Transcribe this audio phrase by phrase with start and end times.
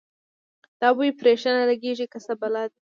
[0.79, 2.75] دا بوی پرې ښه نه لګېږي که څه بلا ده.